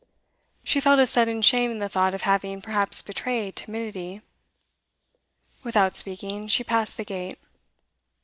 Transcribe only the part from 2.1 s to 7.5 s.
of having perhaps betrayed timidity. Without speaking, she passed the gate.